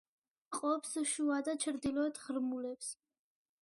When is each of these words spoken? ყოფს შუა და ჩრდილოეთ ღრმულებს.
ყოფს 0.57 0.95
შუა 1.11 1.39
და 1.51 1.57
ჩრდილოეთ 1.67 2.21
ღრმულებს. 2.27 2.95